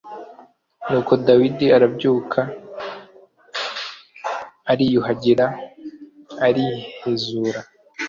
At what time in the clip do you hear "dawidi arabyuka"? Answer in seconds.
1.25-2.39